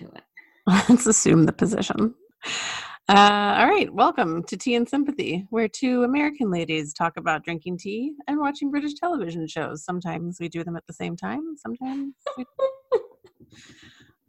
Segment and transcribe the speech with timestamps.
[0.00, 0.22] into it.
[0.88, 2.14] Let's assume the position.
[3.08, 7.78] Uh, all right, welcome to Tea and Sympathy, where two American ladies talk about drinking
[7.78, 9.84] tea and watching British television shows.
[9.84, 12.14] Sometimes we do them at the same time, sometimes.
[12.36, 12.44] We...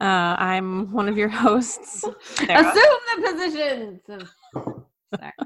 [0.02, 2.02] Uh, I'm one of your hosts.
[2.02, 2.70] Sarah.
[2.70, 4.02] Assume the positions.
[4.05, 5.32] Sorry.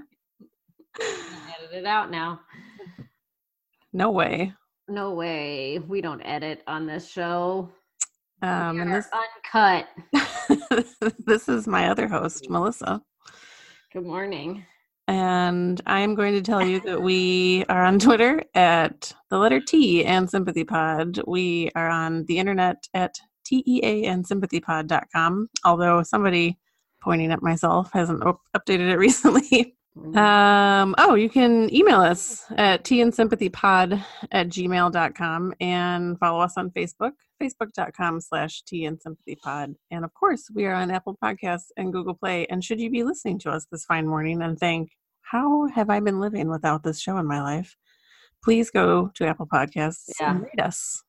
[0.99, 2.39] edit it out now.
[3.93, 4.51] No way.
[4.87, 5.77] No way.
[5.77, 7.69] We don't edit on this show.
[8.41, 9.87] Um, and this uncut.
[11.25, 13.01] this is my other host, Melissa.
[13.91, 14.65] Good morning.
[15.07, 19.59] And I am going to tell you that we are on Twitter at the letter
[19.59, 21.19] T and Sympathy Pod.
[21.25, 25.49] We are on the internet at TEA and sympathypod.com.
[25.65, 26.59] Although somebody
[27.01, 29.75] pointing at myself hasn't updated it recently.
[30.15, 37.11] Um, oh, you can email us at tandsympathypod at gmail.com and follow us on Facebook,
[37.41, 39.73] facebook.com slash tea and sympathy pod.
[39.91, 42.45] And of course, we are on Apple Podcasts and Google Play.
[42.47, 44.89] And should you be listening to us this fine morning and think,
[45.21, 47.75] how have I been living without this show in my life?
[48.43, 50.31] Please go to Apple Podcasts Yeah.
[50.31, 51.03] and rate us.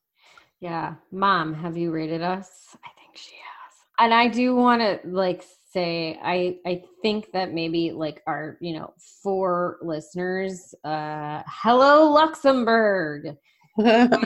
[0.60, 0.94] Yeah.
[1.12, 2.76] Mom, have you rated us?
[2.84, 3.74] I think she has.
[4.00, 8.78] And I do want to like say I I think that maybe like our, you
[8.78, 13.36] know, four listeners, uh hello Luxembourg.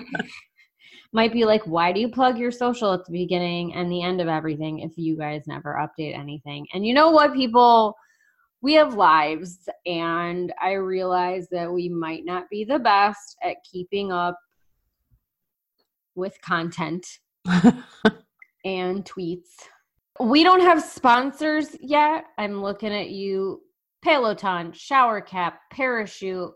[1.13, 4.21] might be like, why do you plug your social at the beginning and the end
[4.21, 6.67] of everything if you guys never update anything?
[6.75, 7.97] And you know what, people?
[8.61, 14.11] We have lives, and I realize that we might not be the best at keeping
[14.11, 14.39] up
[16.15, 17.07] with content
[18.65, 19.69] and tweets.
[20.21, 22.25] We don't have sponsors yet.
[22.39, 23.63] I'm looking at you
[24.03, 26.53] Peloton, Shower Cap, Parachute.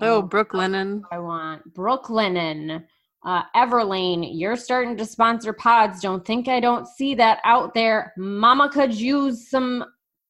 [0.00, 1.02] oh, Brooklinen.
[1.12, 2.82] I want Brooklinen,
[3.24, 4.30] uh, Everlane.
[4.32, 6.00] You're starting to sponsor pods.
[6.00, 8.12] Don't think I don't see that out there.
[8.16, 9.84] Mama could use some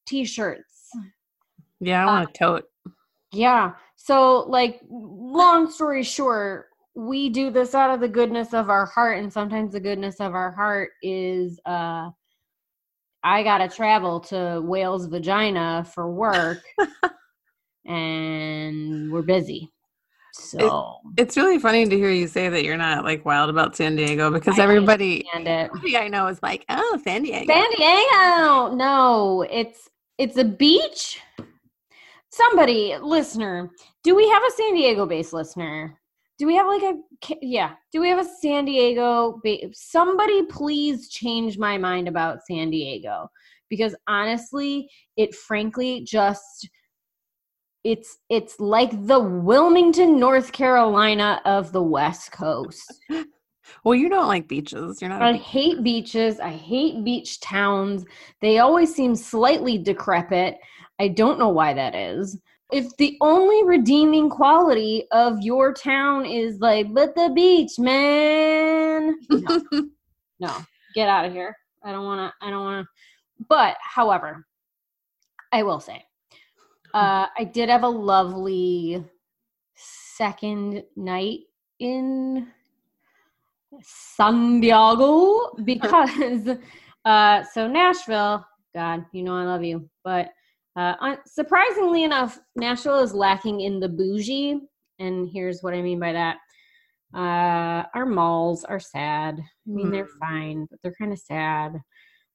[0.05, 0.89] t-shirts.
[1.79, 2.65] Yeah, I want a tote.
[3.31, 3.71] Yeah.
[3.95, 9.17] So, like, long story short, we do this out of the goodness of our heart,
[9.19, 12.09] and sometimes the goodness of our heart is uh
[13.23, 16.63] I gotta travel to Wales vagina for work
[17.85, 19.69] and we're busy.
[20.33, 23.95] So It's really funny to hear you say that you're not like wild about San
[23.95, 27.51] Diego because I everybody, everybody I know is like, oh, San Diego.
[27.51, 28.73] San Diego.
[28.73, 31.19] No, it's it's a beach.
[32.29, 33.69] Somebody, listener,
[34.03, 35.99] do we have a San Diego based listener?
[36.41, 37.73] Do we have like a yeah?
[37.91, 39.39] Do we have a San Diego?
[39.73, 43.29] Somebody, please change my mind about San Diego
[43.69, 46.67] because honestly, it frankly just
[47.83, 52.91] it's it's like the Wilmington, North Carolina of the West Coast.
[53.85, 55.01] Well, you don't like beaches.
[55.01, 55.21] You're not.
[55.21, 56.41] i hate beaches.
[56.41, 58.03] I hate beach towns.
[58.41, 60.57] They always seem slightly decrepit.
[60.99, 62.37] I don't know why that is.
[62.71, 69.17] If the only redeeming quality of your town is like, but the beach, man.
[69.29, 69.61] No,
[70.39, 70.57] no.
[70.95, 71.55] get out of here.
[71.83, 72.45] I don't want to.
[72.45, 73.45] I don't want to.
[73.49, 74.45] But, however,
[75.51, 76.05] I will say,
[76.93, 79.03] uh, I did have a lovely
[79.75, 81.39] second night
[81.79, 82.47] in
[83.81, 86.57] San Diego because
[87.05, 88.45] uh so Nashville,
[88.75, 90.29] God, you know I love you, but
[90.75, 94.59] uh surprisingly enough, Nashville is lacking in the bougie,
[94.99, 96.37] and here's what I mean by that.
[97.13, 99.39] Uh our malls are sad.
[99.39, 101.81] I mean they're fine, but they're kind of sad.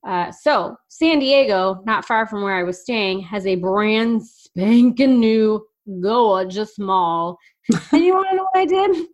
[0.07, 5.19] Uh, so San Diego, not far from where I was staying, has a brand spanking
[5.19, 5.67] new
[6.01, 7.39] gorgeous mall.
[7.93, 9.07] and you want to know what I did?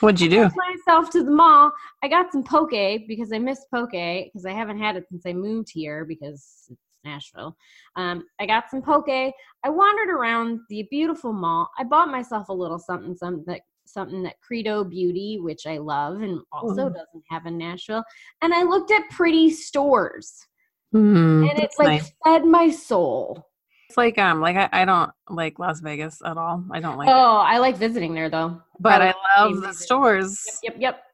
[0.00, 0.44] What'd you do?
[0.44, 1.72] took myself to the mall.
[2.02, 5.32] I got some poke because I missed poke because I haven't had it since I
[5.32, 7.56] moved here because it's Nashville.
[7.96, 9.08] Um, I got some poke.
[9.08, 9.32] I
[9.66, 11.68] wandered around the beautiful mall.
[11.78, 16.22] I bought myself a little something, something that something that Credo Beauty, which I love
[16.22, 16.94] and also Mhm.
[16.94, 18.04] doesn't have in Nashville.
[18.40, 20.46] And I looked at pretty stores,
[20.92, 22.12] Hmm, and it that's like nice.
[22.24, 23.48] fed my soul.
[23.88, 26.64] It's like um, like I, I don't like Las Vegas at all.
[26.72, 27.12] I don't like it.
[27.12, 28.62] Oh, I like visiting there though.
[28.80, 29.82] But I Probably love the visit.
[29.82, 31.04] stores Yep, yep, yep.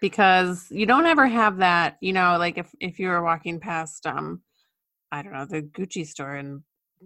[0.00, 1.96] because you don't ever have that.
[2.00, 4.42] You know, like if if you were walking past um,
[5.12, 6.62] I don't know, the Gucci store in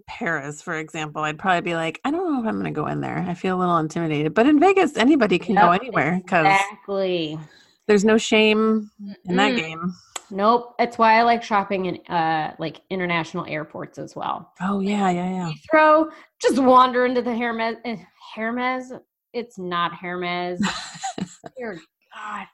[0.07, 2.87] Paris, for example, I'd probably be like, I don't know if I'm going to go
[2.89, 3.25] in there.
[3.29, 4.35] I feel a little intimidated.
[4.35, 7.39] But in Vegas, anybody can go anywhere because Exactly.
[7.87, 8.91] there's no shame
[9.27, 9.57] in that Mm.
[9.57, 9.95] game.
[10.31, 10.75] Nope.
[10.79, 14.53] That's why I like shopping in uh like international airports as well.
[14.61, 15.53] Oh yeah, yeah, yeah.
[15.53, 16.11] Heathrow,
[16.43, 17.77] just wander into the Hermes.
[17.85, 17.97] eh,
[18.35, 18.91] Hermes.
[19.33, 20.61] It's not Hermes.
[21.59, 21.79] Dear
[22.15, 22.47] God.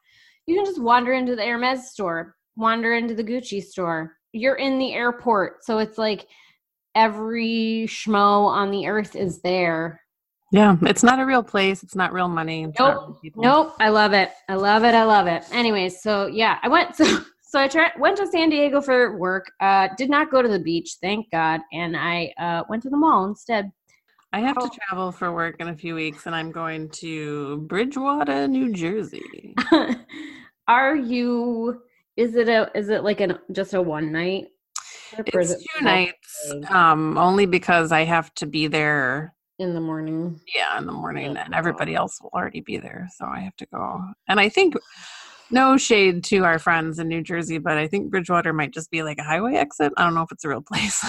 [0.46, 4.16] You can just wander into the Hermes store, wander into the Gucci store.
[4.32, 6.26] You're in the airport, so it's like
[6.94, 10.00] every schmo on the earth is there.
[10.52, 11.82] Yeah, it's not a real place.
[11.84, 12.66] It's not real money.
[12.78, 13.32] Not real Nope.
[13.36, 13.74] Nope.
[13.78, 14.30] I love it.
[14.48, 14.94] I love it.
[14.94, 15.44] I love it.
[15.52, 17.04] Anyways, so yeah, I went so
[17.42, 19.50] so I tried went to San Diego for work.
[19.60, 21.60] Uh did not go to the beach, thank God.
[21.72, 23.70] And I uh went to the mall instead.
[24.32, 24.68] I have Oh.
[24.68, 29.54] to travel for work in a few weeks, and I'm going to Bridgewater, New Jersey.
[30.68, 31.82] Are you
[32.20, 34.48] is it a is it like an just a one night?
[35.10, 39.34] trip, or is It's it two nights, um, only because I have to be there,
[39.58, 40.40] in the morning.
[40.54, 41.44] yeah, in the morning, Yeah.
[41.44, 44.00] and everybody else will already be there, so I have to go.
[44.28, 44.74] And I think,
[45.50, 49.02] no shade to our friends in New Jersey, but I think Bridgewater might just be
[49.02, 49.92] like a highway exit.
[49.96, 51.02] I don't know if it's a real place.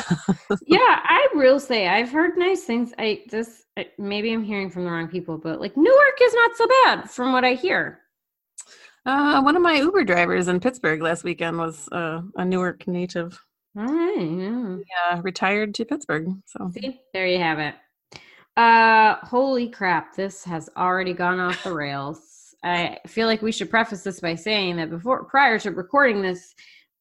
[0.65, 2.91] yeah, I will say I've heard nice things.
[2.97, 6.51] I just I, maybe I'm hearing from the wrong people, but like Newark is not
[6.57, 7.99] so bad from what I hear.
[9.05, 13.39] Uh, one of my Uber drivers in Pittsburgh last weekend was uh, a Newark native.
[13.77, 14.77] All right, yeah.
[14.77, 16.27] Yeah, retired to Pittsburgh.
[16.45, 17.75] So See, there you have it.
[18.57, 20.13] Uh, holy crap!
[20.15, 22.53] This has already gone off the rails.
[22.63, 26.53] I feel like we should preface this by saying that before, prior to recording this,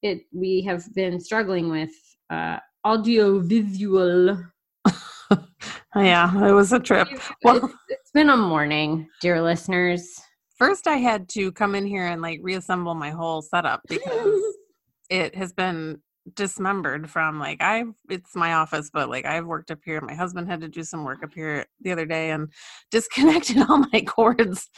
[0.03, 1.91] it we have been struggling with
[2.31, 4.41] uh, audio visual.
[5.97, 7.09] yeah, it was a trip.
[7.43, 10.21] Well- it's, it's been a morning, dear listeners.
[10.61, 14.43] First, I had to come in here and like reassemble my whole setup because
[15.11, 16.03] it has been
[16.35, 20.03] dismembered from like I it's my office, but like I've worked up here.
[20.03, 22.53] My husband had to do some work up here the other day and
[22.91, 24.69] disconnected all my cords.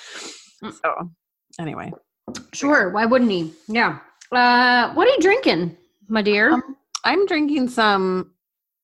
[0.63, 0.73] Mm.
[0.73, 1.11] So
[1.59, 1.93] anyway,
[2.53, 3.53] Sure, why wouldn't he?
[3.67, 3.99] Yeah.
[4.31, 5.77] Uh, what are you drinking,
[6.09, 6.53] my dear?
[6.53, 8.35] Um, I'm drinking some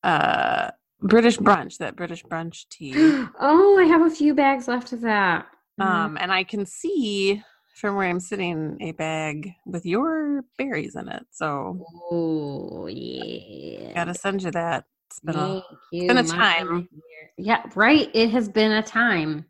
[0.02, 2.92] uh British brunch, that British brunch tea.
[3.40, 5.46] oh, I have a few bags left of that.
[5.78, 5.84] Mhm.
[5.84, 7.42] Um, and I can see
[7.74, 11.26] from where I'm sitting a bag with your berries in it.
[11.30, 13.94] So Oh yeah.
[13.94, 14.84] gotta send you that.
[15.08, 16.08] It's been a Thank you.
[16.08, 16.88] been a time.
[17.36, 18.10] Yeah, right.
[18.14, 19.46] It has been a time.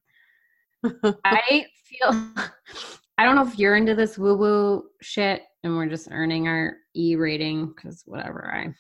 [1.24, 2.10] I feel
[3.18, 6.76] I don't know if you're into this woo woo shit and we're just earning our
[6.94, 8.76] E rating because whatever I'm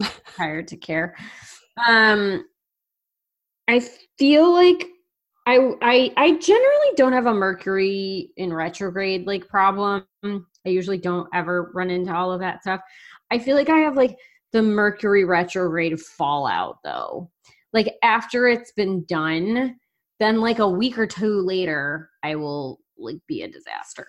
[0.00, 1.16] t- tired to care.
[1.88, 2.46] Um
[3.66, 3.80] I
[4.18, 4.88] feel like
[5.46, 10.06] I I I generally don't have a Mercury in retrograde like problem.
[10.24, 12.80] I usually don't ever run into all of that stuff.
[13.30, 14.16] I feel like I have like
[14.52, 17.30] the Mercury retrograde fallout though.
[17.72, 19.76] Like after it's been done,
[20.20, 24.08] then like a week or two later, I will like be a disaster.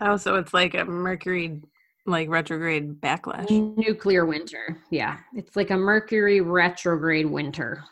[0.00, 1.60] oh, so it's like a Mercury
[2.06, 3.48] like retrograde backlash.
[3.76, 4.78] Nuclear winter.
[4.90, 5.18] Yeah.
[5.34, 7.84] It's like a Mercury retrograde winter.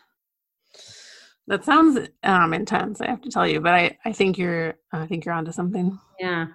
[1.50, 5.05] That sounds um intense, I have to tell you, but I I think you're I
[5.06, 5.99] think you're onto something.
[6.20, 6.47] Yeah.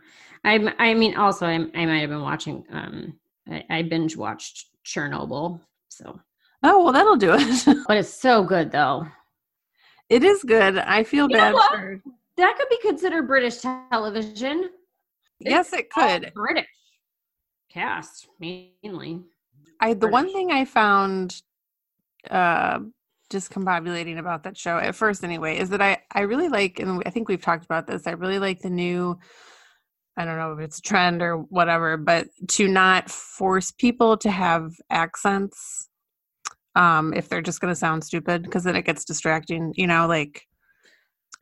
[0.46, 3.20] I I mean also I I might have been watching um
[3.52, 5.60] I, I binge watched Chernobyl.
[5.90, 6.18] So
[6.64, 7.78] Oh, well that'll do it.
[7.90, 9.06] but it's so good though.
[10.08, 10.78] it is good.
[10.78, 12.02] I feel You bad for
[12.38, 13.58] That could be considered British
[13.92, 14.70] television.
[15.40, 16.32] Yes, it could.
[16.34, 16.68] British
[17.70, 19.20] cast mainly.
[19.82, 21.42] I the one thing I found
[22.32, 22.80] uh
[23.30, 27.10] discombobulating about that show at first anyway is that I I really like and I
[27.10, 28.08] think we've talked about this.
[28.08, 29.18] I really like the new
[30.18, 34.32] I don't know if it's a trend or whatever, but to not force people to
[34.32, 35.90] have accents
[36.76, 40.08] um if they're just going to sound stupid because then it gets distracting, you know,
[40.08, 40.44] like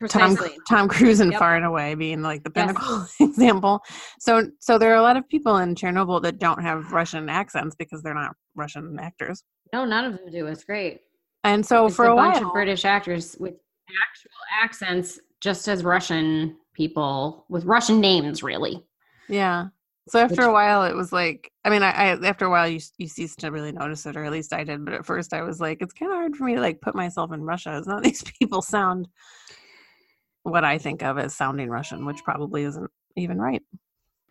[0.08, 0.58] Tom Precisely.
[0.68, 1.38] Tom Cruise and Yep.
[1.38, 2.74] Far and Away being like the Yes.
[2.74, 3.80] pinnacle example.
[4.18, 7.76] So so there are a lot of people in Chernobyl that don't have Russian accents
[7.76, 9.42] because they're not Russian actors.
[9.72, 10.46] No, none of them do.
[10.46, 11.00] It's great.
[11.44, 14.30] And so It's for a, a, bunch while, of British actors with actual
[14.62, 18.84] accents, just as Russian people with Russian names, really.
[19.28, 19.68] yeah.
[20.06, 22.68] So after Which- a while, it was like I mean, I, I after a while
[22.68, 24.84] you you cease to really notice it, or at least I did.
[24.84, 26.94] But at first, I was like, it's kind of hard for me to like put
[26.94, 27.78] myself in Russia.
[27.78, 29.08] It's not these people sound
[30.42, 33.62] what I think of as sounding Russian, which probably isn't even right.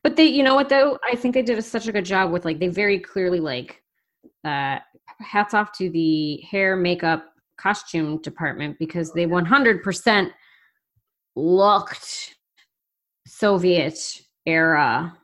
[0.03, 0.99] But they, you know what though?
[1.11, 3.81] I think they did a, such a good job with like they very clearly like.
[4.43, 4.77] Uh,
[5.19, 7.25] hats off to the hair, makeup,
[7.57, 10.31] costume department because they 100%
[11.35, 12.35] looked
[13.25, 15.17] Soviet era.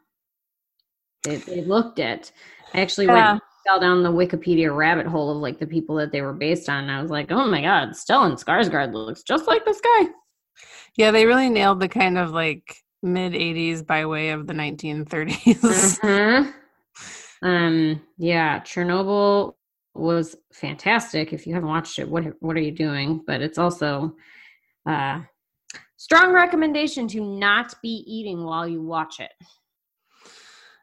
[1.24, 2.32] They, they looked it.
[2.74, 3.32] I actually Yeah.
[3.34, 6.70] went fell down the Wikipedia rabbit hole of like the people that they were based
[6.70, 6.84] on.
[6.84, 10.08] And I was like, oh my god, Stellan Skarsgård looks just like this guy.
[10.96, 16.00] Yeah, they really nailed the kind of like mid 80s by way of the 1930s.
[16.00, 16.54] Mhm.
[17.42, 19.54] Um, yeah, Chernobyl
[20.00, 21.34] was fantastic.
[21.34, 23.24] If you haven't watched it, what what are you doing?
[23.28, 24.16] But it's also
[24.86, 25.22] uh
[25.98, 29.32] strong recommendation to not be eating while you watch it.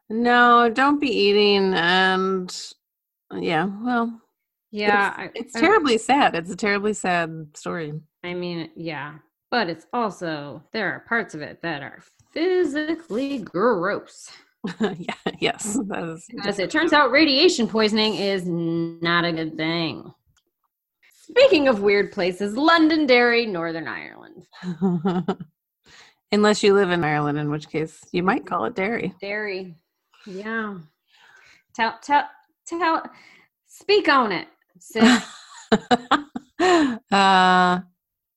[0.08, 1.74] No, don't be eating.
[1.74, 2.54] And
[3.34, 4.20] yeah, well,
[4.70, 6.34] Yeah, it's, I- it's I- terribly sad.
[6.36, 7.92] It's a terribly sad story.
[8.22, 9.14] I mean, yeah,
[9.50, 14.30] but it's also there are parts of it that are physically gross.
[14.80, 15.78] yeah, yes.
[16.44, 20.12] As it turns out, radiation poisoning is not a good thing.
[21.22, 24.46] Speaking of weird places, Londonderry, Northern Ireland.
[26.32, 29.14] Unless you live in Ireland, in which case you might call it dairy.
[29.20, 29.76] Derry.
[30.26, 30.78] Yeah.
[31.74, 32.24] Tell tell
[32.66, 33.02] tell
[33.66, 34.48] speak on it.
[37.10, 37.80] uh,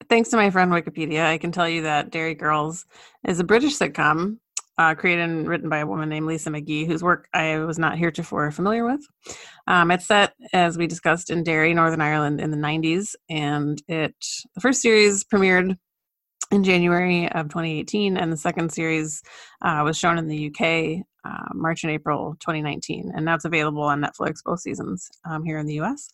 [0.09, 2.85] thanks to my friend Wikipedia, I can tell you that Derry Girls
[3.27, 4.37] is a British sitcom
[4.79, 7.97] uh, created and written by a woman named Lisa McGee, whose work I was not
[7.97, 9.01] heretofore familiar with.
[9.67, 14.15] Um, it's set, as we discussed, in Derry, Northern Ireland, in the '90s, and it
[14.55, 15.77] the first series premiered
[16.49, 19.21] in January of 2018, and the second series
[19.61, 24.01] uh, was shown in the UK uh, March and April 2019, and that's available on
[24.01, 26.09] Netflix both seasons um, here in the US.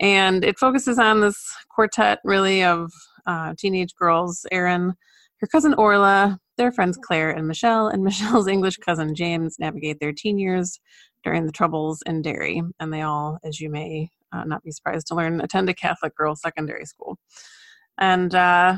[0.00, 2.92] And it focuses on this quartet, really, of
[3.24, 4.94] uh, teenage girls: Erin,
[5.40, 10.12] her cousin Orla, their friends Claire and Michelle, and Michelle's English cousin James navigate their
[10.12, 10.78] teen years
[11.24, 15.06] during the troubles in Derry, and they all, as you may uh, not be surprised
[15.08, 17.18] to learn, attend a Catholic girls' secondary school.
[17.98, 18.76] And uh,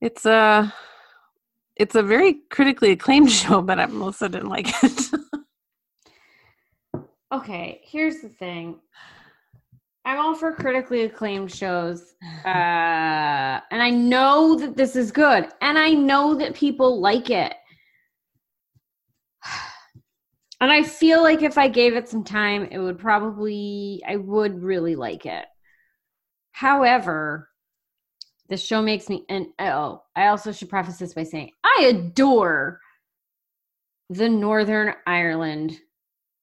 [0.00, 0.72] it's a
[1.76, 5.10] it's a very critically acclaimed show, but I also didn't like it.
[7.32, 8.80] okay, here's the thing.
[10.04, 12.14] I'm all for critically acclaimed shows.
[12.44, 15.48] Uh, and I know that this is good.
[15.60, 17.54] And I know that people like it.
[20.62, 24.62] And I feel like if I gave it some time, it would probably, I would
[24.62, 25.46] really like it.
[26.52, 27.48] However,
[28.50, 32.80] this show makes me, and oh, I also should preface this by saying I adore
[34.10, 35.78] the Northern Ireland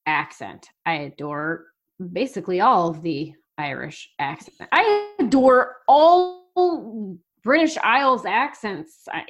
[0.08, 0.68] accent.
[0.86, 1.66] I adore
[2.12, 4.70] basically all of the Irish accent.
[4.72, 9.26] I adore all British Isles accents, I,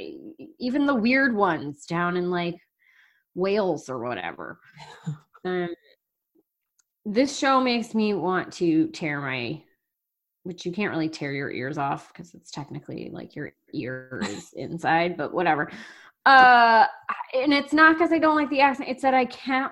[0.59, 2.57] even the weird ones down in like
[3.35, 4.59] Wales or whatever.
[5.45, 5.69] Um,
[7.05, 9.63] this show makes me want to tear my,
[10.43, 14.51] which you can't really tear your ears off because it's technically like your ear is
[14.55, 15.71] inside, but whatever.
[16.25, 16.85] Uh,
[17.33, 19.71] and it's not because I don't like the accent; it's that I can't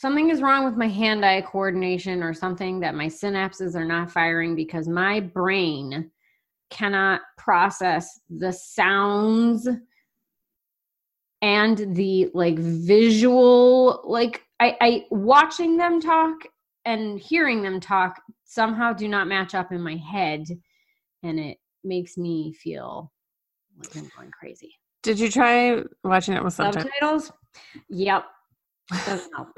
[0.00, 4.10] something is wrong with my hand eye coordination or something that my synapses are not
[4.10, 6.10] firing because my brain
[6.70, 9.68] cannot process the sounds
[11.42, 16.46] and the like visual like I, I watching them talk
[16.86, 20.46] and hearing them talk somehow do not match up in my head
[21.22, 23.12] and it makes me feel
[23.76, 24.72] like I'm going crazy.
[25.02, 26.86] Did you try watching it with subtitles?
[26.90, 27.32] Subtitles?
[27.90, 28.24] Yep.
[29.04, 29.48] Doesn't help.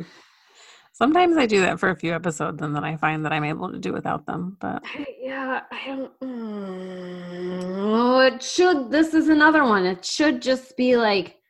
[1.02, 3.68] Sometimes I do that for a few episodes, and then I find that I'm able
[3.72, 4.56] to do without them.
[4.60, 6.20] But I- yeah, I don't.
[6.20, 8.92] Mm, oh, it should.
[8.92, 9.84] This is another one.
[9.84, 11.40] It should just be like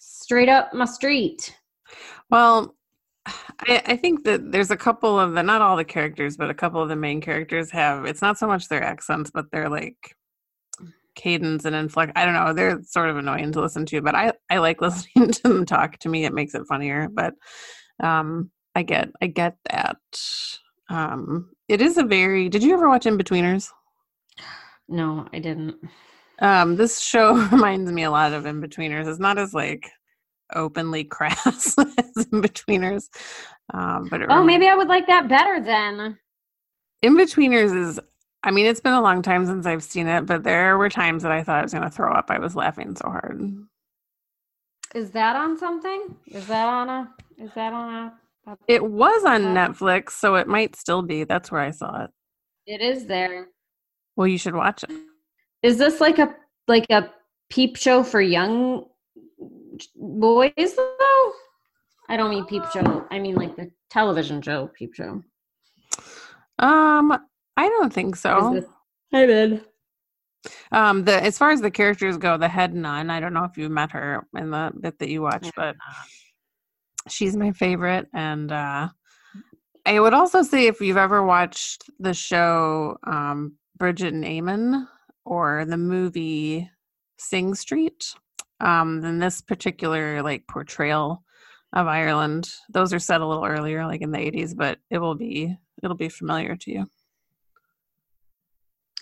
[0.00, 1.56] straight up my street.
[2.28, 2.74] well,
[3.60, 6.54] I, I think that there's a couple of the not all the characters, but a
[6.54, 8.04] couple of the main characters have.
[8.04, 10.16] It's not so much their accents, but their like
[11.14, 12.14] cadence and inflect.
[12.16, 12.52] I don't know.
[12.52, 15.98] They're sort of annoying to listen to, but I I like listening to them talk.
[15.98, 17.08] To me, it makes it funnier.
[17.08, 17.34] But
[18.02, 19.98] um, I get I get that.
[20.90, 22.48] Um, it is a very.
[22.48, 23.70] Did you ever watch Inbetweeners?
[24.88, 25.76] No, I didn't.
[26.40, 29.08] Um, this show reminds me a lot of Inbetweeners.
[29.08, 29.90] It's not as like
[30.54, 33.08] openly crass as Inbetweeners,
[33.74, 36.18] um, but Oh, maybe I would like that better then.
[37.04, 38.00] Inbetweeners is.
[38.44, 41.24] I mean, it's been a long time since I've seen it, but there were times
[41.24, 42.30] that I thought I was going to throw up.
[42.30, 43.42] I was laughing so hard.
[44.94, 46.14] Is that on something?
[46.28, 47.12] Is that on a?
[47.36, 48.14] Is that on a?
[48.48, 51.24] A It was on Uh, Netflix, so it might still be.
[51.24, 52.10] That's where I saw it.
[52.66, 53.48] it is there.
[54.16, 54.90] Well, you should watch it.
[55.62, 56.34] Is this like a
[56.66, 57.10] like a
[57.50, 58.84] peep show for young
[59.96, 61.32] boys though?
[62.08, 63.06] I don't mean peep show.
[63.10, 65.22] I mean like the television show peep show.
[66.58, 67.12] Um,
[67.56, 68.54] I don't think so.
[68.54, 68.70] Is this-
[69.12, 69.62] Hi, Ben.
[70.70, 73.10] Um, the as far as the characters go, the head nun.
[73.10, 75.74] I don't know if you met her in the bit that you watched, but
[77.08, 78.06] she's my favorite.
[78.12, 78.88] And uh,
[79.86, 84.86] I would also say if you've ever watched the show um, Bridget and Eamon
[85.24, 86.68] or the movie
[87.18, 88.14] Sing Street,
[88.60, 91.22] um, then this particular like portrayal
[91.72, 95.14] of Ireland, those are set a little earlier, like in the eighties, but it will
[95.14, 96.86] be it'll be familiar to you.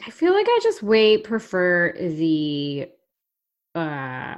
[0.04, 2.88] I feel like I just way prefer the
[3.74, 4.36] uh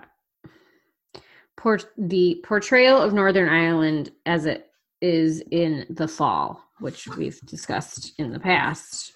[1.59, 4.71] port- the portrayal of Northern Ireland as it
[5.03, 9.13] is in The Fall, which we've discussed in the past.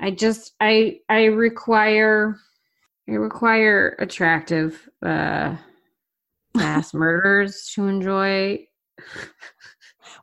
[0.00, 2.36] I just I I require
[3.08, 5.56] I require attractive uh
[6.54, 8.66] mass murders to enjoy.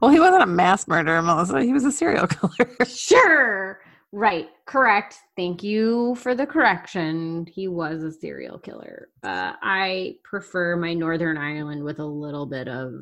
[0.02, 1.64] Well, he wasn't a mass murderer, Melissa.
[1.64, 2.76] He was a serial killer.
[2.86, 3.80] Sure.
[4.18, 4.48] Right.
[4.66, 5.18] Correct.
[5.36, 7.46] Thank you for the correction.
[7.54, 9.10] He was a serial killer.
[9.22, 12.94] Uh, I prefer my Northern Ireland with a little bit of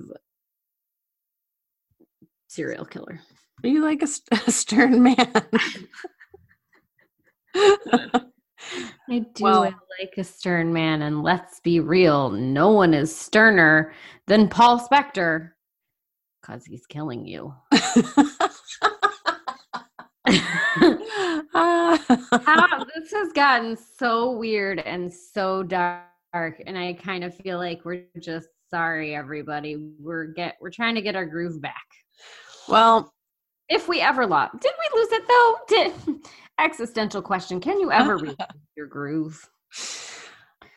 [2.47, 3.19] serial killer.
[3.63, 5.31] Are you like a, st- a stern man?
[7.55, 9.61] I do Well-
[10.01, 13.93] like a stern man, and let's be real, no one is sterner
[14.25, 15.51] than Paul Spector
[16.41, 17.53] because he's killing you.
[22.07, 26.03] How, this has gotten so weird and so dark,
[26.65, 29.75] and I kind of feel like we're just sorry, everybody.
[29.99, 31.85] We're get we're trying to get our groove back.
[32.67, 33.13] well,
[33.69, 35.55] If we ever lost, did we lose it though?
[35.67, 35.93] Did
[36.59, 37.59] existential question?
[37.59, 38.35] Can you ever reach
[38.75, 39.47] your groove?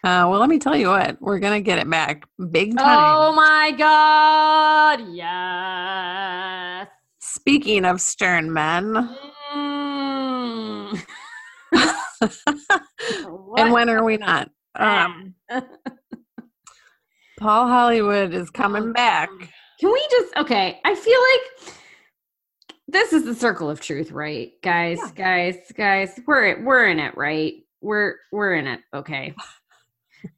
[0.04, 1.16] uh, well, let me tell you what.
[1.20, 2.98] We're gonna get it back big time.
[3.16, 5.00] Oh my god!
[5.12, 6.88] Yes.
[7.18, 9.16] Speaking of stern men,
[9.54, 11.00] Mm.
[13.56, 14.50] and when are we not?
[14.74, 15.34] Um,
[17.38, 19.28] Paul Hollywood is coming back.
[19.80, 20.80] Can we just okay?
[20.84, 21.18] I feel
[21.64, 21.74] like
[22.88, 24.52] this is the circle of truth, right?
[24.62, 25.10] Guys, Yeah.
[25.14, 27.54] guys, guys, we're we're in it, right?
[27.82, 29.34] We're we're in it, okay.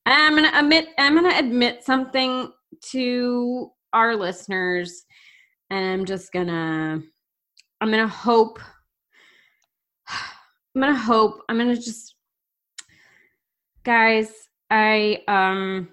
[0.07, 2.51] I'm gonna admit I'm gonna admit something
[2.91, 5.05] to our listeners,
[5.71, 7.01] and I'm just gonna
[7.81, 8.59] I'm gonna hope
[10.75, 12.15] I'm gonna hope I'm gonna just
[13.85, 14.31] guys,
[14.71, 15.89] I um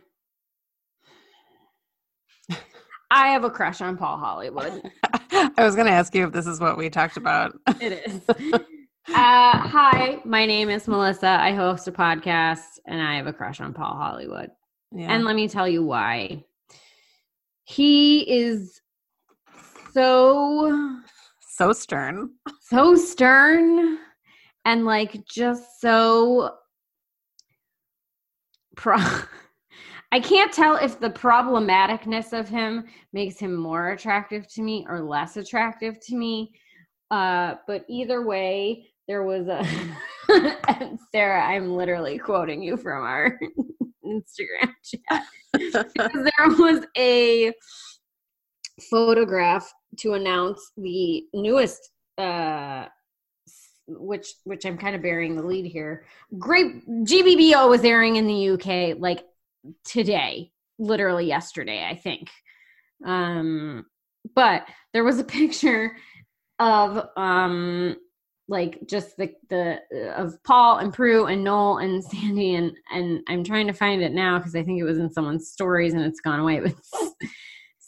[3.11, 4.81] I have a crush on Paul Hollywood.
[5.31, 7.57] I was gonna ask you if this is what we talked about.
[7.79, 8.21] It is.
[8.29, 8.63] uh,
[9.07, 11.29] hi, my name is Melissa.
[11.29, 14.49] I host a podcast and I have a crush on Paul Hollywood.
[14.91, 15.11] Yeah.
[15.13, 16.43] And let me tell you why.
[17.63, 18.81] He is
[19.93, 20.99] so,
[21.39, 22.31] so stern.
[22.61, 23.99] so stern
[24.65, 26.55] and like just so
[28.75, 28.97] pro.
[30.11, 35.01] I can't tell if the problematicness of him makes him more attractive to me or
[35.01, 36.53] less attractive to me.
[37.11, 39.63] Uh, but either way, there was a
[41.11, 43.37] Sarah, I'm literally quoting you from our
[44.05, 45.25] Instagram chat.
[45.53, 47.51] there was a
[48.89, 52.85] photograph to announce the newest uh
[53.87, 56.05] which which I'm kind of bearing the lead here.
[56.37, 59.23] Great GBBO was airing in the UK like
[59.83, 62.29] today, literally yesterday, I think.
[63.05, 63.85] Um
[64.33, 65.95] but there was a picture
[66.59, 67.97] of um
[68.47, 69.79] like just the the
[70.15, 74.11] of Paul and Prue and Noel and Sandy and and I'm trying to find it
[74.11, 76.59] now because I think it was in someone's stories and it's gone away.
[76.59, 76.75] But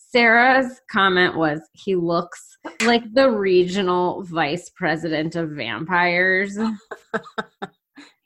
[0.10, 6.58] Sarah's comment was he looks like the regional vice president of vampires.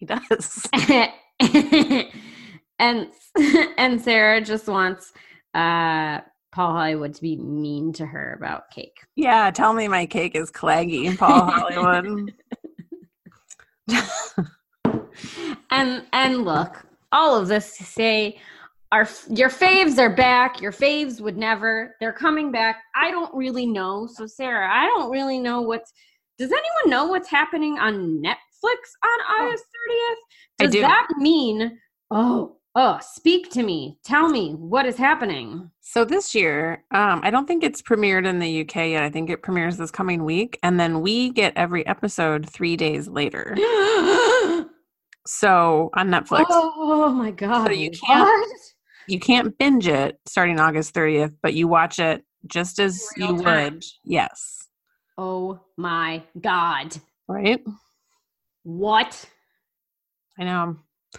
[0.02, 0.68] He does.
[2.80, 3.08] and
[3.78, 5.14] and Sarah just wants
[5.54, 8.98] uh Paul Hollywood to be mean to her about cake.
[9.16, 12.34] Yeah, tell me my cake is claggy, Paul Hollywood.
[15.70, 18.40] and and look, all of this to say
[18.92, 20.62] our your faves are back.
[20.62, 21.96] Your faves would never.
[22.00, 22.78] They're coming back.
[22.96, 24.08] I don't really know.
[24.12, 25.92] So Sarah, I don't really know what's.
[26.38, 30.18] Does anyone know what's happening on Netflix on August thirtieth?
[30.60, 30.82] I Does do.
[30.82, 31.80] that mean?
[32.10, 33.98] Oh, oh, speak to me.
[34.04, 35.72] Tell me what is happening.
[35.82, 39.04] So this year, um, I don't think it's premiered in the UK yet.
[39.04, 43.08] I think it premieres this coming week, and then we get every episode three days
[43.08, 43.56] later.
[45.28, 47.68] So on Netflix, oh my god!
[47.68, 48.50] So you can't- What?
[49.12, 53.44] You can't binge it starting August 30th, but you watch it just as Real you
[53.44, 53.74] time.
[53.76, 53.84] would.
[54.06, 54.68] Yes.
[55.18, 56.96] Oh my god!
[57.28, 57.62] Right?
[58.64, 59.26] What?
[60.40, 60.78] I know.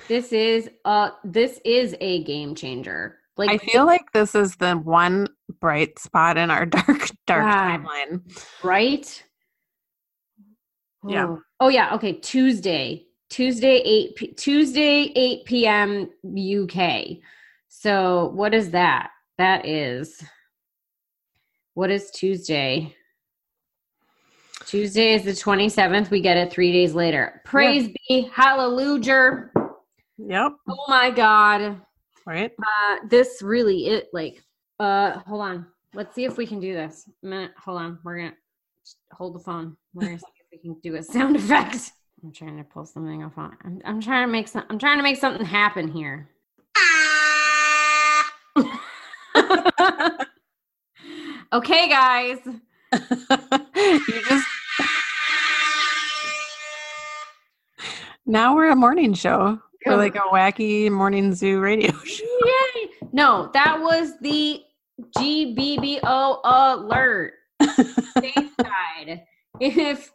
[0.09, 3.19] This is uh this is a game changer.
[3.37, 5.29] Like I feel like this is the one
[5.61, 7.85] bright spot in our dark, dark Wow.
[7.85, 8.21] timeline.
[8.65, 9.23] right?
[11.07, 11.27] Yeah.
[11.27, 11.43] Oh.
[11.61, 13.07] Oh yeah, okay, Tuesday.
[13.29, 16.11] Tuesday 8 p- Tuesday 8 p.m.
[16.27, 17.19] UK.
[17.83, 19.11] So, what is that?
[19.39, 20.23] That is
[21.75, 22.95] What is Tuesday?
[24.67, 26.09] Tuesday is the 27th.
[26.09, 27.43] We get it 3 days later.
[27.45, 29.51] Praise be hallelujah.
[30.17, 30.53] Yep.
[30.69, 31.81] Oh my god.
[32.25, 32.53] Right?
[32.57, 34.45] Uh, this really it like
[34.79, 35.67] uh hold on.
[35.93, 37.11] Let's see if we can do this.
[37.25, 37.99] A minute, hold on.
[38.05, 38.37] We're gonna
[39.11, 39.77] hold the phone.
[39.93, 41.91] We're gonna see if we can do a sound effect.
[42.23, 43.57] I'm trying to pull something off on.
[43.65, 44.63] I'm, I'm trying to make some.
[44.71, 46.29] I'm trying to make something happen here.
[51.53, 52.39] okay, guys.
[53.77, 54.47] you just
[58.27, 59.59] now we're a morning show.
[59.85, 62.25] We're like a wacky morning zoo radio show.
[62.25, 62.89] Yay!
[63.13, 64.63] No, that was the
[65.19, 67.35] GBBO alert.
[67.61, 69.23] Stateside.
[69.61, 70.11] If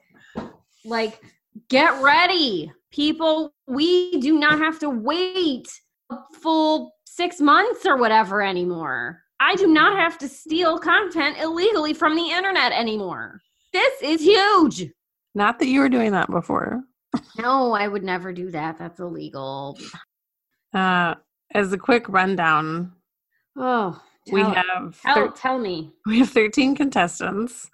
[0.86, 1.22] like
[1.70, 5.68] get ready, people, we do not have to wait
[6.10, 9.22] a full six months or whatever anymore.
[9.40, 13.40] I do not have to steal content illegally from the internet anymore.
[13.74, 14.90] This is huge.
[15.36, 16.82] Not that you were doing that before.
[17.38, 18.78] No, I would never do that.
[18.80, 19.78] That's illegal.
[20.74, 21.16] Uh,
[21.54, 22.94] as a quick rundown,
[23.56, 24.00] Oh,
[24.32, 25.92] we tell- have tell, thir- tell me.
[26.06, 27.70] we have 13 contestants.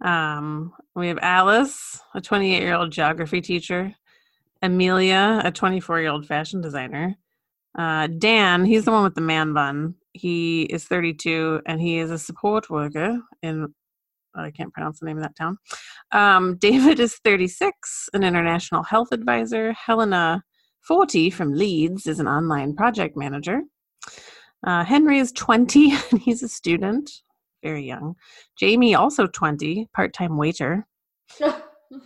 [0.00, 3.94] Um, we have Alice, a 28 year old geography teacher,
[4.62, 7.16] Amelia, a 24 year old fashion designer,
[7.78, 9.94] uh, Dan, he's the one with the man bun.
[10.12, 13.72] He is 32 and he is a support worker in,
[14.34, 15.58] I can't pronounce the name of that town.
[16.12, 19.72] Um, David is 36, an international health advisor.
[19.72, 20.42] Helena,
[20.82, 23.62] 40 from Leeds, is an online project manager.
[24.66, 27.10] Uh, Henry is 20 and he's a student,
[27.62, 28.14] very young.
[28.58, 30.86] Jamie, also 20, part time waiter.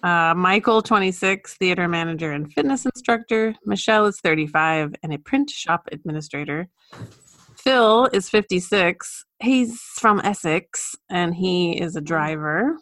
[0.02, 3.54] Uh, Michael, 26, theater manager and fitness instructor.
[3.66, 6.68] Michelle is 35 and a print shop administrator.
[7.64, 9.24] Phil is 56.
[9.42, 12.76] He's from Essex and he is a driver.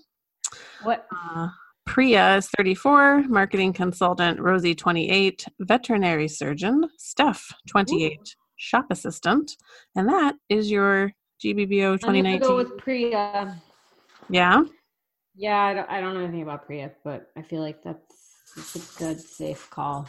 [0.82, 1.06] what?
[1.16, 1.48] Uh,
[1.86, 4.40] Priya is 34, marketing consultant.
[4.40, 6.84] Rosie, 28, veterinary surgeon.
[6.98, 8.18] Steph, 28,
[8.56, 9.52] shop assistant.
[9.94, 11.12] And that is your
[11.44, 12.34] GBBO 2019.
[12.34, 13.60] I'm go with Priya.
[14.30, 14.62] yeah.
[15.34, 18.02] Yeah, I don't, I don't know anything about Priya, but I feel like that's,
[18.56, 20.08] that's a good, safe call.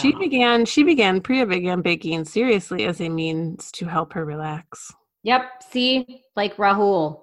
[0.00, 0.18] She know.
[0.18, 4.92] began she began Priya began baking seriously as a means to help her relax.
[5.24, 5.62] Yep.
[5.70, 7.22] See, like Rahul.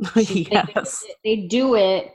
[0.24, 1.04] She- they- yes.
[1.24, 2.12] They, do it.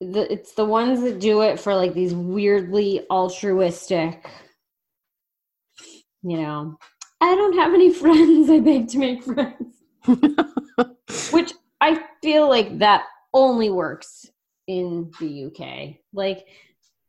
[0.00, 4.28] The, it's the ones that do it for like these weirdly altruistic,
[6.22, 6.76] you know,
[7.20, 8.50] I don't have any friends.
[8.50, 9.76] I beg to make friends.
[11.32, 14.26] Which I feel like that only works
[14.66, 15.96] in the UK.
[16.12, 16.46] Like,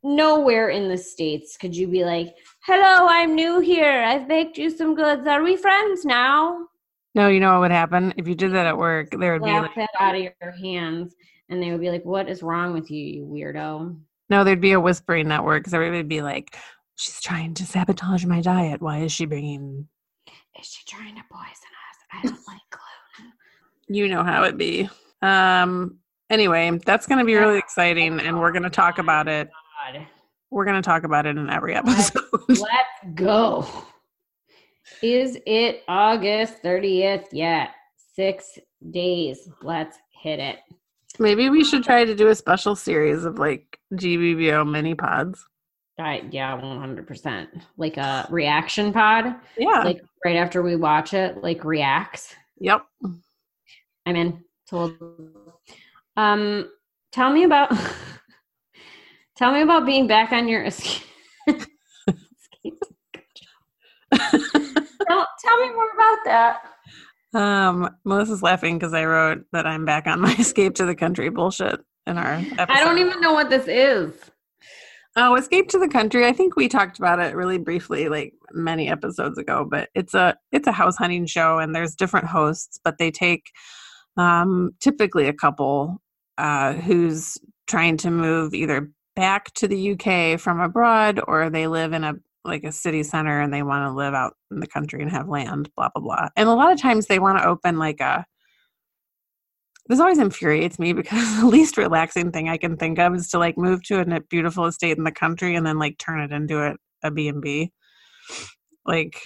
[0.04, 2.36] nowhere in the States could you be like,
[2.66, 4.04] hello, I'm new here.
[4.04, 5.28] I've baked you some goods.
[5.28, 6.68] Are we friends now?
[7.14, 8.14] no, you know what would happen?
[8.18, 10.52] If you did that at work, there would be Slap like that out of your
[10.52, 11.14] hands.
[11.50, 13.98] And they would be like, what is wrong with you, you weirdo?
[14.30, 16.56] no, there'd be a whispering network because everybody would be like,
[16.96, 18.82] She's trying to sabotage my diet.
[18.82, 19.88] Why is she bringing
[20.60, 21.98] Is she trying to poison us?
[22.14, 23.34] I don't like gluten.
[23.88, 24.88] you know how it be.
[25.22, 25.98] Um
[26.30, 29.50] anyway, that's gonna be really exciting and we're gonna talk about it.
[29.94, 30.08] God.
[30.50, 32.24] We're gonna talk about it in every Let's- episode.
[32.50, 33.68] Let's go.
[35.02, 37.72] Is it August 30th yet?
[38.16, 38.60] Six
[38.92, 39.48] days.
[39.62, 40.58] Let's hit it.
[41.20, 45.46] Maybe we should try to do a special series of like GBBO mini pods.
[46.00, 47.48] I, yeah, 100%.
[47.78, 49.36] Like a reaction pod.
[49.58, 49.84] Yeah.
[49.84, 52.36] Like right after we watch it, like reacts.
[52.60, 52.86] yep.
[54.06, 54.44] I'm in.
[54.70, 54.98] Told.
[56.18, 56.70] Um,
[57.12, 57.72] tell me about.
[59.42, 61.02] tell me about being back on your escape.
[61.48, 61.58] tell,
[64.14, 66.60] tell me more about that.
[67.34, 71.30] Um, Melissa's laughing because I wrote that I'm back on my escape to the country
[71.30, 72.68] bullshit in our episode.
[72.70, 74.14] I don't even know what this is.
[75.16, 76.26] Oh, Escape to the Country.
[76.26, 79.68] I think we talked about it really briefly, like many episodes ago.
[79.70, 83.52] But it's a it's a house hunting show, and there's different hosts, but they take
[84.16, 86.02] um, typically a couple
[86.38, 91.94] uh, who's trying to move either back to the UK from abroad, or they live
[91.94, 95.02] in a like a city center and they want to live out in the country
[95.02, 95.70] and have land.
[95.76, 96.30] Blah blah blah.
[96.36, 98.26] And a lot of times they want to open like a
[99.88, 103.40] this always infuriates me because the least relaxing thing I can think of is to
[103.40, 106.62] like move to a beautiful estate in the country and then like turn it into
[106.62, 107.72] a, a B&B.
[108.86, 109.22] Like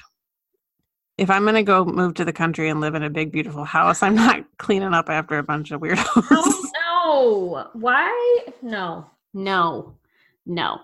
[1.18, 3.64] if I'm going to go move to the country and live in a big beautiful
[3.64, 6.06] house, I'm not cleaning up after a bunch of weirdos.
[6.32, 7.70] Oh no!
[7.80, 8.46] Why?
[8.62, 9.98] No, no,
[10.46, 10.80] no.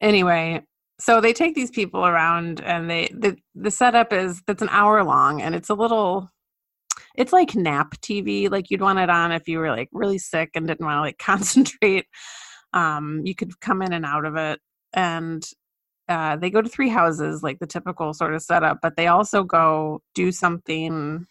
[0.00, 0.62] anyway,
[0.98, 5.02] so they take these people around and they the the setup is that's an hour
[5.04, 6.30] long and it's a little
[7.14, 8.50] it's like nap TV.
[8.50, 11.00] Like you'd want it on if you were like really sick and didn't want to
[11.00, 12.06] like concentrate.
[12.72, 14.60] Um, you could come in and out of it.
[14.92, 15.42] And
[16.08, 19.44] uh, they go to three houses, like the typical sort of setup, but they also
[19.44, 21.26] go do something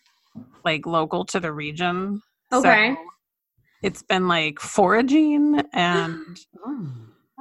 [0.63, 2.21] like local to the region.
[2.53, 2.95] Okay.
[2.95, 3.01] So
[3.83, 6.17] it's been like foraging and
[6.65, 6.87] Oh.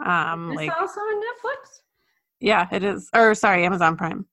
[0.05, 1.81] um like also on Netflix?
[2.41, 3.09] yeah, it is.
[3.15, 4.25] Or sorry, Amazon Prime.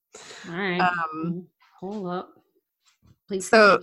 [0.50, 0.80] All right.
[0.80, 1.48] Um
[1.80, 2.30] Hold up.
[3.28, 3.50] Please.
[3.50, 3.80] So-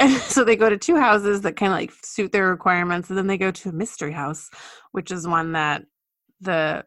[0.26, 3.28] so they go to two houses that kind of like suit their requirements and then
[3.28, 4.50] they go to a mystery house
[4.90, 5.82] which is one that
[6.40, 6.84] the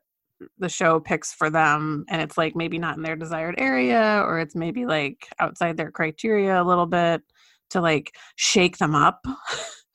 [0.60, 4.40] the show picks for them and it's like maybe not in their desired area or
[4.40, 7.22] it's maybe like outside their criteria a little bit
[7.70, 9.26] to like shake them up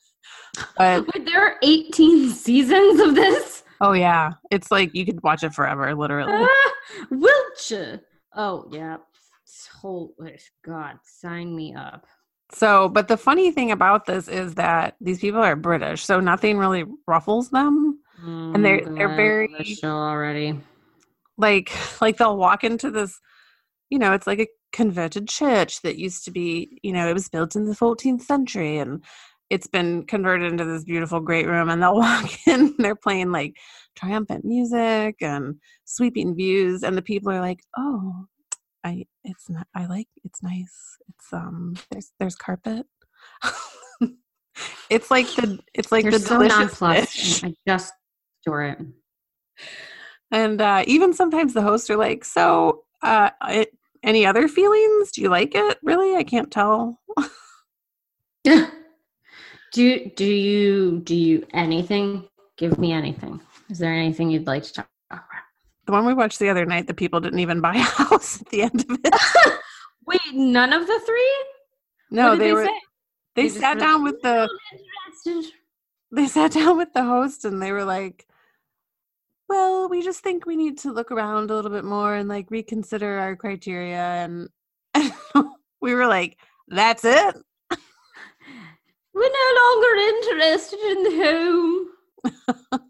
[0.77, 3.63] but Wait, there are 18 seasons of this?
[3.81, 6.73] oh yeah it's like you could watch it forever literally Ah,
[7.11, 8.01] Wiltshire.
[8.35, 8.97] Oh, yeah.
[9.81, 12.07] Holy God, sign me up.
[12.53, 16.57] so but the funny thing about this is that these people are british so nothing
[16.59, 20.59] really ruffles them And they're- they're very- Oh, already.
[21.37, 23.19] like like they'll walk into this
[23.91, 27.29] you know it's like a converted church that used to be you know it was
[27.29, 29.03] built in the 14th century and
[29.53, 33.55] it's been converted into this beautiful great room and they'll walk in they're playing like
[33.95, 38.25] triumphant music and sweeping views and the people are like oh
[38.83, 42.87] i it's not i like it's nice it's um there's there's carpet
[44.91, 47.45] it's like the it's like You're the so delicious nonplussed.
[47.45, 47.93] I just
[48.41, 48.79] store it.
[50.31, 53.71] And uh, even sometimes the hosts are like, "So, uh, it,
[54.03, 55.13] any other feelings?
[55.13, 55.79] Do you like it?
[55.83, 56.17] Really?
[56.17, 56.99] I can't tell."
[59.73, 62.29] do do you do you anything?
[62.57, 63.41] Give me anything.
[63.71, 65.25] Is there anything you'd like to talk about?
[65.87, 68.49] The one we watched the other night, the people didn't even buy a house at
[68.51, 69.15] the end of it.
[70.07, 71.45] Wait, none of the three?
[72.11, 72.65] No, they, they, were.
[72.67, 72.81] say?
[73.35, 74.49] They, just sat down with the.
[75.25, 75.53] Interested."
[76.15, 78.27] They sat down with the host, and they were like,
[79.49, 82.51] "Well, we just think we need to look around a little bit more and like
[82.51, 84.51] reconsider our criteria." And
[85.81, 87.37] we were like, "That's it."
[89.15, 91.89] We're no longer interested in the home.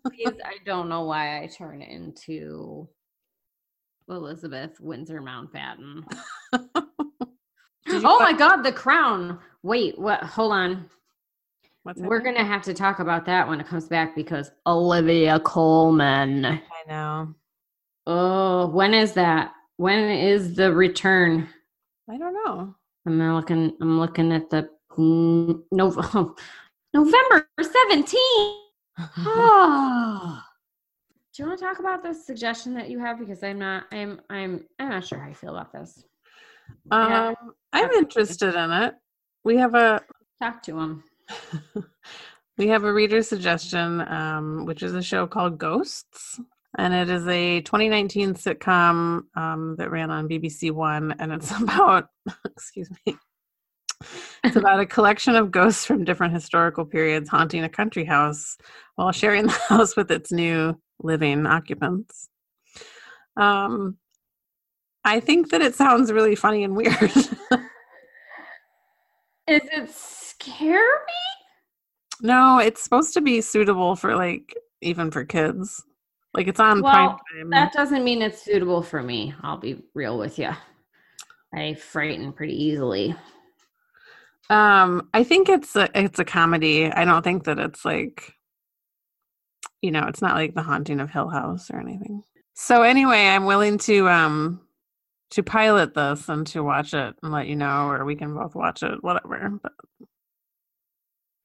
[0.07, 2.89] Please, I don't know why I turn into
[4.09, 6.05] Elizabeth Windsor Mountbatten.
[8.05, 9.39] Oh my god, the crown.
[9.63, 10.89] Wait, what hold on.
[11.83, 16.45] What's We're gonna have to talk about that when it comes back because Olivia Colman.
[16.47, 17.35] I know.
[18.07, 19.53] Oh, when is that?
[19.77, 21.49] When is the return?
[22.09, 22.75] I don't know.
[23.07, 23.77] I'm looking.
[23.81, 24.69] I'm looking at the
[26.95, 28.55] November 17th.
[29.19, 30.43] Oh.
[31.35, 33.19] Do you want to talk about the suggestion that you have?
[33.19, 33.85] Because I'm not.
[33.91, 34.21] I'm.
[34.29, 34.67] I'm.
[34.79, 36.05] I'm not sure how I feel about this.
[36.91, 37.29] Yeah.
[37.29, 38.95] Um, I'm interested in it.
[39.43, 40.03] We have a
[40.43, 41.05] Talk to him.
[42.59, 46.41] we have a reader suggestion, um, which is a show called Ghosts,
[46.77, 52.09] and it is a 2019 sitcom um, that ran on BBC One, and it's about
[52.45, 53.15] excuse me,
[54.45, 58.57] it's about a collection of ghosts from different historical periods haunting a country house
[58.97, 62.29] while sharing the house with its new living occupants.
[63.37, 63.97] Um,
[65.05, 66.95] I think that it sounds really funny and weird.
[69.49, 70.93] Is it scary?
[72.21, 75.83] No, it's supposed to be suitable for like even for kids.
[76.35, 77.51] Like it's on Well, prime time.
[77.51, 79.35] That doesn't mean it's suitable for me.
[79.43, 80.51] I'll be real with you.
[81.55, 83.15] I frighten pretty easily.
[84.51, 86.87] Um, I think it's a it's a comedy.
[86.87, 88.35] I don't think that it's like
[89.83, 92.23] you know, it's not like the haunting of Hill House or anything.
[92.55, 94.61] So anyway, I'm willing to um
[95.31, 98.55] to pilot this and to watch it and let you know, or we can both
[98.55, 99.59] watch it, whatever.
[99.63, 99.73] But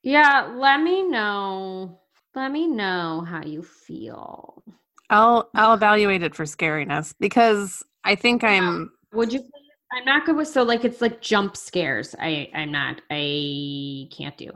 [0.04, 2.00] Yeah, let me know.
[2.36, 4.64] Let me know how you feel.
[5.10, 9.44] I'll I'll evaluate it for scariness because I think I'm Would you?
[9.92, 12.16] I'm not good with so like it's like jump scares.
[12.20, 13.02] I I'm not.
[13.10, 14.52] I can't do.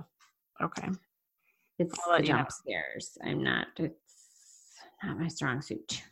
[0.62, 0.90] okay.
[1.80, 2.38] It's the you know.
[2.38, 3.18] jump scares.
[3.24, 3.68] I'm not.
[3.78, 3.96] It's
[5.04, 6.04] not my strong suit.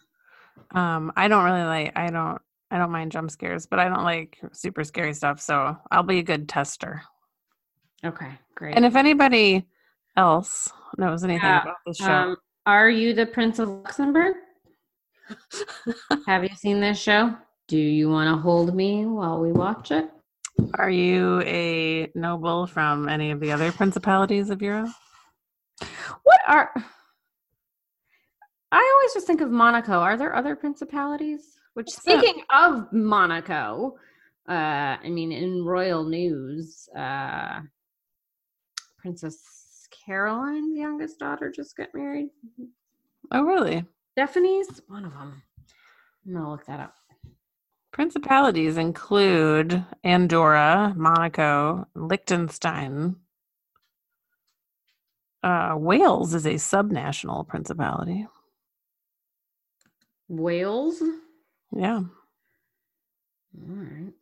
[0.72, 1.98] Um, I don't really like.
[1.98, 2.42] I don't.
[2.72, 5.42] I don't mind jump scares, but I don't like super scary stuff.
[5.42, 7.02] So I'll be a good tester.
[8.06, 8.76] Okay, great.
[8.76, 9.66] And if anybody
[10.16, 14.36] else knows anything Yeah, about this show, um, are you the Prince of Luxembourg?
[16.28, 17.36] Have you seen this show?
[17.70, 20.10] Do you want to hold me while we watch it?
[20.74, 24.90] are you a noble from any of the other principalities of Europe?
[26.24, 26.72] What are?
[28.72, 29.94] I always just think of Monaco.
[29.94, 31.42] Are there other principalities?
[31.76, 33.98] Which, speaking of Monaco,
[34.50, 37.62] uh, I mean, in royal news, uh,
[38.98, 42.30] Princess Caroline's youngest daughter just got married.
[43.32, 43.86] Oh, really?
[44.14, 45.44] Stephanie's one of them.
[46.26, 46.99] I'm gonna look that up.
[47.92, 53.16] Principalities include Andorra, Monaco, Liechtenstein.
[55.42, 58.28] Uh, Wales is a subnational principality.
[60.28, 61.02] Wales.
[61.76, 62.02] Yeah.
[63.58, 64.14] All right.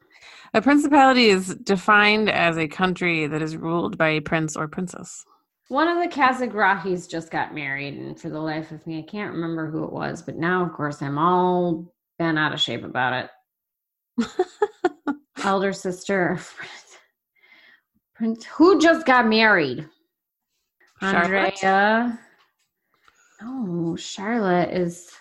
[0.53, 5.25] A principality is defined as a country that is ruled by a prince or princess.
[5.67, 9.33] One of the Casiraghis just got married, and for the life of me, I can't
[9.33, 10.21] remember who it was.
[10.21, 13.29] But now, of course, I'm all bent out of shape about it.
[15.43, 16.39] Elder sister,
[18.15, 19.87] Prince, who just got married?
[20.99, 21.63] Charlotte?
[21.63, 22.19] Andrea.
[23.43, 25.11] Oh, Charlotte is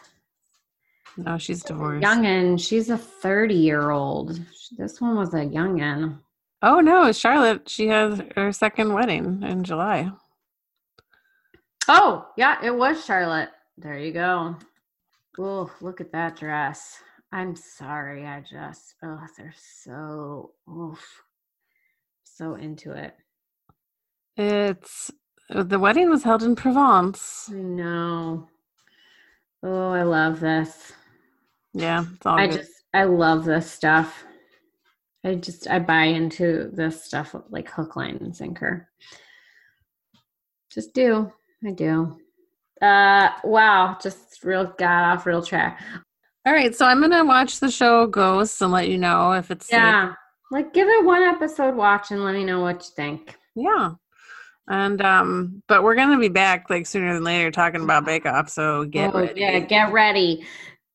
[1.19, 2.03] No, she's divorced.
[2.05, 2.59] youngin.
[2.59, 4.41] She's a 30 year old.
[4.79, 6.19] This one was a youngin.
[6.63, 7.69] Oh no, Charlotte.
[7.69, 10.11] She has her second wedding in July.
[11.89, 13.51] Oh, yeah, it was Charlotte.
[13.79, 14.57] There you go.
[15.39, 16.99] Oh, look at that dress.
[17.37, 18.25] I'm sorry.
[18.27, 21.23] I just, oh, they're so, oof,
[22.25, 23.15] so into it.
[24.39, 25.11] It's
[25.51, 27.51] the wedding was held in Provence.
[27.53, 28.49] I know.
[29.63, 30.95] Oh, I love this.
[31.75, 32.57] Yeah, it's all I good.
[32.57, 34.25] just, I love this stuff.
[35.23, 38.89] I just, I buy into this stuff like hook, line, and sinker.
[40.71, 41.31] Just do.
[41.63, 42.17] I do.
[42.81, 43.99] Uh, wow.
[44.03, 45.83] Just real got off real track.
[46.47, 49.67] All right, so I'm gonna watch the show Ghosts and let you know if it's
[49.67, 49.79] safe.
[49.79, 50.15] Yeah.
[50.53, 53.37] Like give it one episode watch and let me know what you think.
[53.57, 53.95] Yeah.
[54.69, 58.49] And um, but we're gonna be back like sooner than later talking about Bake Off.
[58.49, 59.41] So get Oh, ready.
[59.41, 60.47] Yeah, get ready.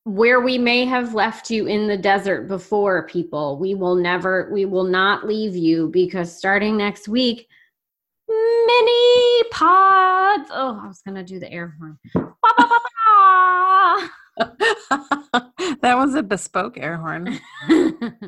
[0.05, 4.63] Where we may have left you in the desert before, people, we will never, we
[4.63, 7.45] will not leave you because starting next week,
[8.29, 10.49] mini pods.
[10.53, 11.99] Oh, I was gonna do the air horn.
[15.81, 17.39] That was a bespoke air horn.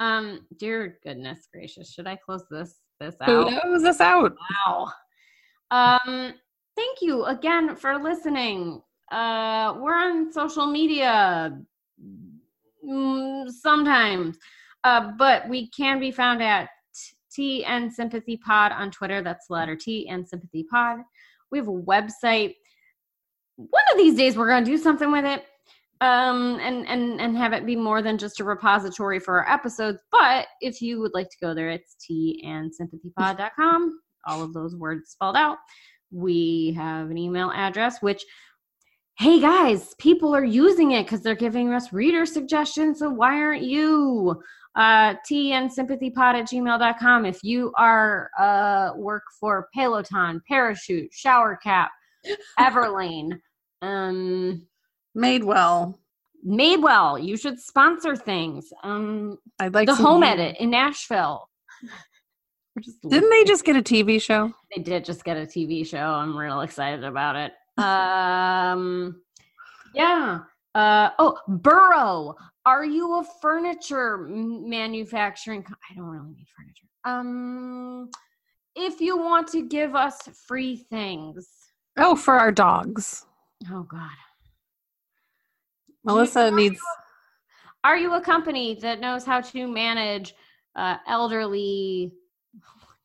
[0.00, 3.64] um, dear goodness gracious, should I close this this Who out?
[3.64, 4.36] knows us out?
[4.66, 4.92] Wow.
[5.70, 6.34] Um,
[6.76, 8.80] thank you again for listening.
[9.10, 11.58] Uh, we're on social media
[12.86, 14.38] mm, sometimes,
[14.84, 16.68] uh, but we can be found at
[17.32, 19.22] T and Sympathy Pod on Twitter.
[19.22, 20.98] That's the letter T and Sympathy Pod.
[21.50, 22.54] We have a website.
[23.58, 25.44] One of these days, we're going to do something with it
[26.00, 29.98] um and and and have it be more than just a repository for our episodes
[30.12, 34.76] but if you would like to go there it's t and sympathypod.com all of those
[34.76, 35.58] words spelled out.
[36.10, 38.24] We have an email address which
[39.18, 43.62] hey guys people are using it because they're giving us reader suggestions so why aren't
[43.62, 44.40] you?
[44.74, 51.58] Uh t and sympathypod at gmail.com if you are uh work for peloton parachute shower
[51.62, 51.90] cap
[52.60, 53.32] everlane
[53.82, 54.66] um
[55.16, 55.94] Madewell.
[56.46, 58.72] Madewell, you should sponsor things.
[58.82, 61.48] Um, I'd like the Home Edit in Nashville.
[63.08, 64.52] Didn't they just get a TV show?
[64.74, 65.98] They did just get a TV show.
[65.98, 67.52] I'm real excited about it.
[67.78, 69.22] Um,
[69.94, 70.40] yeah.
[70.74, 72.34] Uh, oh, Burrow.
[72.66, 75.62] Are you a furniture manufacturing?
[75.62, 76.86] Co- I don't really need furniture.
[77.04, 78.10] Um,
[78.74, 81.48] if you want to give us free things.
[81.96, 83.26] Oh, for our dogs.
[83.70, 84.10] Oh God.
[86.04, 86.80] Melissa are needs.
[87.84, 90.34] Are you a company that knows how to manage
[90.76, 92.12] uh, elderly,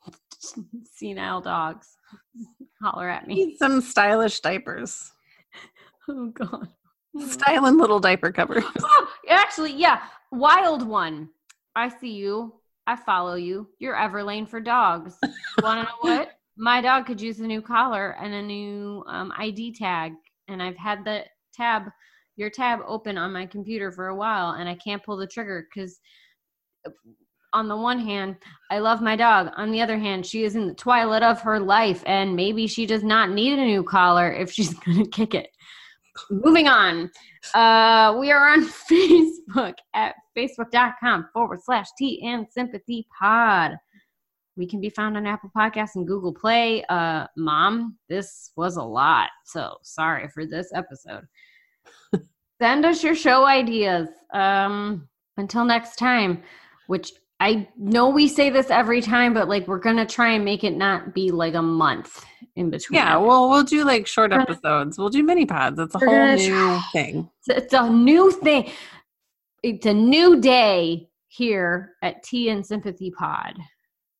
[0.93, 1.97] senile dogs?
[2.81, 3.35] Holler at me.
[3.35, 5.11] Needs some stylish diapers.
[6.09, 6.67] Oh God.
[7.17, 8.65] Styling little diaper covers.
[8.81, 10.01] Oh, actually, yeah.
[10.33, 11.29] Wild one.
[11.77, 12.55] I see you.
[12.85, 13.69] I follow you.
[13.79, 15.15] You're Everlane for dogs.
[15.61, 16.31] Want to know what?
[16.57, 20.13] My dog could use a new collar and a new um, ID tag,
[20.53, 21.83] and I've had the tab,
[22.35, 25.67] your tab, open on my computer for a while, and I can't pull the trigger
[25.73, 25.99] because,
[27.53, 28.37] on the one hand,
[28.71, 29.51] I love my dog.
[29.57, 32.85] On the other hand, she is in the twilight of her life, and maybe she
[32.85, 35.49] does not need a new collar if she's gonna kick it.
[36.29, 37.09] Moving on.
[37.53, 43.77] Uh, we are on Facebook at facebook.com forward slash T and Sympathy Pod.
[44.55, 46.83] We can be found on Apple Podcasts and Google Play.
[46.85, 51.25] Uh, Mom, this was a lot, so sorry for this episode.
[52.61, 54.09] Send us your show ideas.
[54.33, 56.43] Um, until next time,
[56.87, 60.63] which I know we say this every time, but like we're gonna try and make
[60.63, 62.23] it not be like a month
[62.55, 62.97] in between.
[62.97, 64.97] Yeah, well, we'll do like short episodes.
[64.97, 65.79] We'll do mini pods.
[65.79, 66.81] It's a We're whole new try.
[66.93, 67.29] thing.
[67.47, 68.71] It's, it's a new thing.
[69.63, 73.57] It's a new day here at Tea and Sympathy Pod.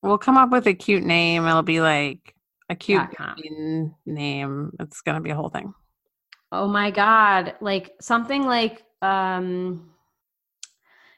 [0.04, 1.48] We'll come up with a cute name.
[1.48, 2.36] It'll be like
[2.70, 3.36] a cute Dot com.
[3.36, 4.72] green name.
[4.80, 5.74] It's gonna be a whole thing.
[6.52, 7.56] Oh my God.
[7.62, 9.90] Like something like um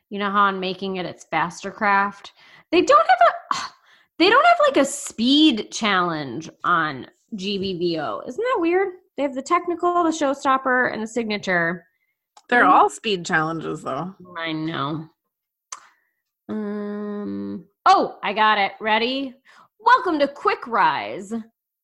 [0.09, 2.31] you know how on making it it's faster craft
[2.71, 3.19] they don't have
[3.53, 3.57] a
[4.17, 7.05] they don't have like a speed challenge on
[7.35, 11.85] gbbo isn't that weird they have the technical the showstopper and the signature
[12.49, 12.69] They're Mm.
[12.69, 14.15] all speed challenges, though.
[14.37, 15.09] i know
[16.49, 16.84] um
[17.85, 19.33] oh i got it ready
[19.79, 21.41] welcome to quick rise the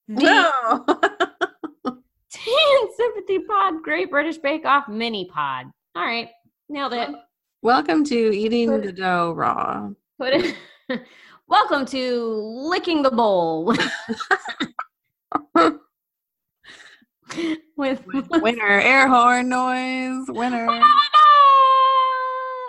[0.07, 0.85] No.
[2.31, 6.29] tea and sympathy pod great british bake off mini pod all right
[6.69, 7.09] nailed it
[7.63, 9.91] Welcome to eating the dough raw.
[10.17, 10.55] Put it.
[11.47, 12.23] Welcome to
[12.67, 13.65] licking the bowl.
[17.77, 20.67] With Winner, air horn noise, winner.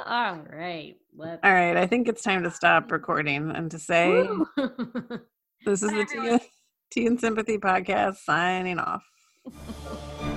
[0.05, 1.41] all right, let's.
[1.43, 4.27] All right, I think it's time to stop recording and to say
[5.65, 6.39] this is the Tea,
[6.91, 9.05] Tea and Sympathy podcast signing off.